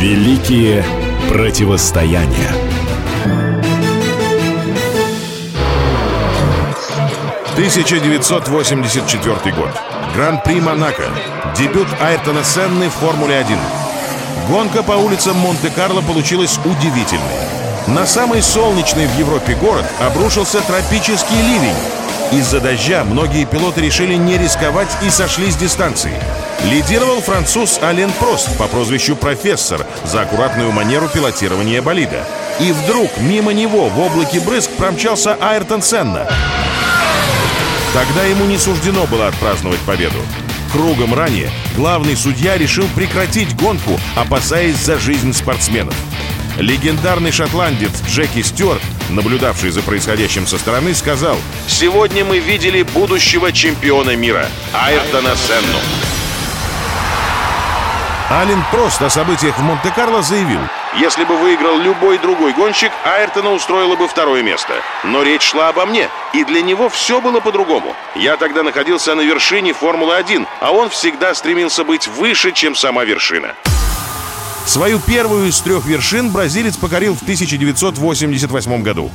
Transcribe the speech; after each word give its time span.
Великие 0.00 0.82
противостояния. 1.28 2.50
«1984 7.54 9.54
год. 9.54 9.68
Гран-при 10.14 10.58
Монако. 10.62 11.04
Дебют 11.54 11.88
Айртона 12.00 12.42
Сенны 12.42 12.88
в 12.88 12.94
Формуле-1. 12.94 13.58
Гонка 14.48 14.82
по 14.82 14.92
улицам 14.92 15.36
Монте-Карло 15.36 16.00
получилась 16.00 16.58
удивительной. 16.64 17.44
На 17.86 18.06
самый 18.06 18.40
солнечный 18.40 19.06
в 19.06 19.18
Европе 19.18 19.54
город 19.54 19.84
обрушился 20.00 20.62
тропический 20.62 21.42
ливень. 21.42 21.76
Из-за 22.32 22.60
дождя 22.60 23.04
многие 23.04 23.44
пилоты 23.44 23.82
решили 23.82 24.14
не 24.14 24.38
рисковать 24.38 24.96
и 25.02 25.10
сошли 25.10 25.50
с 25.50 25.56
дистанции. 25.56 26.14
Лидировал 26.64 27.20
француз 27.22 27.80
Ален 27.82 28.12
Прост 28.12 28.56
по 28.58 28.68
прозвищу 28.68 29.16
«Профессор» 29.16 29.86
за 30.04 30.22
аккуратную 30.22 30.70
манеру 30.72 31.08
пилотирования 31.08 31.80
болида. 31.80 32.26
И 32.60 32.72
вдруг 32.72 33.10
мимо 33.18 33.52
него 33.52 33.88
в 33.88 33.98
облаке 33.98 34.40
брызг 34.40 34.70
промчался 34.72 35.36
Айртон 35.40 35.80
Сенна. 35.80 36.28
Тогда 37.94 38.24
ему 38.24 38.44
не 38.44 38.58
суждено 38.58 39.06
было 39.06 39.28
отпраздновать 39.28 39.80
победу. 39.80 40.18
Кругом 40.70 41.14
ранее 41.14 41.50
главный 41.74 42.14
судья 42.14 42.58
решил 42.58 42.86
прекратить 42.94 43.56
гонку, 43.56 43.98
опасаясь 44.14 44.76
за 44.76 44.98
жизнь 44.98 45.32
спортсменов. 45.32 45.94
Легендарный 46.58 47.32
шотландец 47.32 48.02
Джеки 48.06 48.42
Стюарт, 48.42 48.82
наблюдавший 49.08 49.70
за 49.70 49.80
происходящим 49.80 50.46
со 50.46 50.58
стороны, 50.58 50.94
сказал 50.94 51.38
«Сегодня 51.66 52.24
мы 52.24 52.38
видели 52.38 52.82
будущего 52.82 53.50
чемпиона 53.50 54.14
мира 54.14 54.46
Айртона 54.74 55.34
Сенну». 55.36 56.09
Ален 58.30 58.62
Прост 58.70 59.02
о 59.02 59.10
событиях 59.10 59.58
в 59.58 59.62
Монте-Карло 59.62 60.22
заявил 60.22 60.60
«Если 60.96 61.24
бы 61.24 61.36
выиграл 61.36 61.76
любой 61.78 62.16
другой 62.18 62.52
гонщик, 62.52 62.92
Айртона 63.04 63.50
устроило 63.50 63.96
бы 63.96 64.06
второе 64.06 64.44
место. 64.44 64.72
Но 65.02 65.24
речь 65.24 65.42
шла 65.42 65.70
обо 65.70 65.84
мне, 65.84 66.08
и 66.32 66.44
для 66.44 66.62
него 66.62 66.88
все 66.88 67.20
было 67.20 67.40
по-другому. 67.40 67.96
Я 68.14 68.36
тогда 68.36 68.62
находился 68.62 69.16
на 69.16 69.22
вершине 69.22 69.72
Формулы-1, 69.72 70.46
а 70.60 70.70
он 70.70 70.90
всегда 70.90 71.34
стремился 71.34 71.82
быть 71.82 72.06
выше, 72.06 72.52
чем 72.52 72.76
сама 72.76 73.02
вершина». 73.02 73.56
Свою 74.64 75.00
первую 75.00 75.48
из 75.48 75.58
трех 75.60 75.84
вершин 75.84 76.30
бразилец 76.30 76.76
покорил 76.76 77.16
в 77.16 77.22
1988 77.22 78.82
году. 78.84 79.10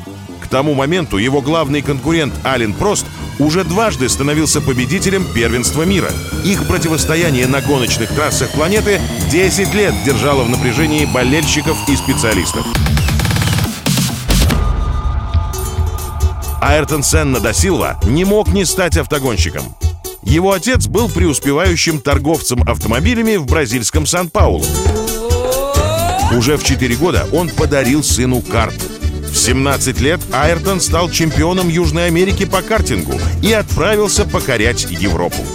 Тому 0.56 0.74
моменту 0.74 1.18
его 1.18 1.42
главный 1.42 1.82
конкурент 1.82 2.34
Ален 2.46 2.72
Прост 2.72 3.06
уже 3.40 3.66
дважды 3.66 4.08
становился 4.08 4.62
победителем 4.62 5.26
первенства 5.34 5.84
мира. 5.84 6.10
Их 6.46 6.66
противостояние 6.66 7.46
на 7.46 7.60
гоночных 7.60 8.08
трассах 8.16 8.52
планеты 8.52 9.02
10 9.30 9.74
лет 9.74 9.94
держало 10.06 10.44
в 10.44 10.50
напряжении 10.50 11.04
болельщиков 11.04 11.78
и 11.90 11.96
специалистов. 11.98 12.66
Айртон 16.62 17.04
Сенна 17.04 17.42
да 17.42 17.52
Силва 17.52 18.00
не 18.06 18.24
мог 18.24 18.48
не 18.54 18.64
стать 18.64 18.96
автогонщиком. 18.96 19.64
Его 20.24 20.54
отец 20.54 20.88
был 20.88 21.10
преуспевающим 21.10 22.00
торговцем 22.00 22.64
автомобилями 22.64 23.36
в 23.36 23.46
бразильском 23.46 24.06
Сан-Паулу. 24.06 24.64
Уже 26.32 26.56
в 26.56 26.64
4 26.64 26.96
года 26.96 27.28
он 27.34 27.50
подарил 27.50 28.06
сыну 28.06 28.40
карт. 28.40 28.85
В 29.46 29.48
17 29.48 30.02
лет 30.02 30.20
Айртон 30.32 30.82
стал 30.82 31.08
чемпионом 31.12 31.70
Южной 31.70 32.08
Америки 32.08 32.46
по 32.46 32.64
картингу 32.64 33.14
и 33.44 33.54
отправился 33.54 34.26
покорять 34.26 34.88
Европу. 34.90 35.46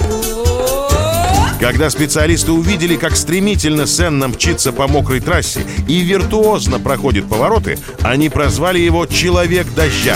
Когда 1.59 1.91
специалисты 1.91 2.53
увидели, 2.53 2.95
как 2.95 3.17
стремительно 3.17 3.89
Сенна 3.89 4.29
мчится 4.29 4.71
по 4.71 4.87
мокрой 4.87 5.19
трассе 5.19 5.63
и 5.89 6.03
виртуозно 6.03 6.79
проходит 6.79 7.29
повороты, 7.29 7.81
они 8.03 8.29
прозвали 8.29 8.79
его 8.79 9.07
«Человек 9.07 9.67
дождя». 9.75 10.15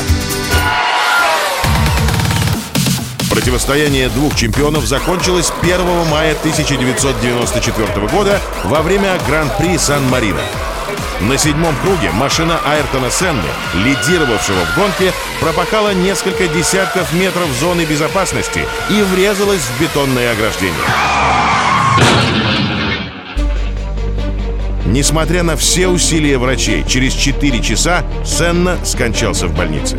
Противостояние 3.28 4.08
двух 4.08 4.36
чемпионов 4.36 4.86
закончилось 4.86 5.52
1 5.62 5.80
мая 6.12 6.36
1994 6.38 8.06
года 8.06 8.40
во 8.62 8.82
время 8.82 9.18
Гран-при 9.26 9.76
Сан-Марино. 9.76 10.42
На 11.20 11.38
седьмом 11.38 11.74
круге 11.76 12.10
машина 12.12 12.58
Айртона 12.66 13.08
Сенны, 13.08 13.40
лидировавшего 13.74 14.64
в 14.64 14.76
гонке, 14.76 15.12
пропахала 15.40 15.94
несколько 15.94 16.48
десятков 16.48 17.12
метров 17.12 17.48
зоны 17.60 17.84
безопасности 17.84 18.66
и 18.90 19.00
врезалась 19.02 19.60
в 19.60 19.80
бетонное 19.80 20.32
ограждение. 20.32 20.74
Несмотря 24.86 25.44
на 25.44 25.56
все 25.56 25.88
усилия 25.88 26.36
врачей, 26.36 26.84
через 26.86 27.14
4 27.14 27.62
часа 27.62 28.02
Сенна 28.24 28.76
скончался 28.84 29.46
в 29.46 29.56
больнице. 29.56 29.98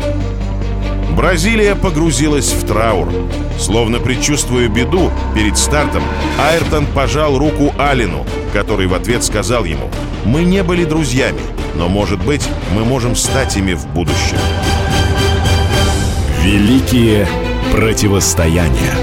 Бразилия 1.10 1.74
погрузилась 1.74 2.52
в 2.52 2.66
траур. 2.66 3.10
Словно 3.58 4.00
предчувствуя 4.00 4.68
беду, 4.68 5.10
перед 5.34 5.56
стартом 5.56 6.02
Айртон 6.38 6.86
пожал 6.86 7.38
руку 7.38 7.74
Алину, 7.78 8.26
который 8.52 8.86
в 8.86 8.94
ответ 8.94 9.24
сказал 9.24 9.64
ему 9.64 9.90
«Мы 10.26 10.42
не 10.42 10.64
были 10.64 10.84
друзьями, 10.84 11.40
но, 11.76 11.88
может 11.88 12.22
быть, 12.22 12.46
мы 12.74 12.84
можем 12.84 13.14
стать 13.14 13.56
ими 13.56 13.74
в 13.74 13.86
будущем». 13.86 14.38
Великие 16.42 17.28
противостояния. 17.72 18.94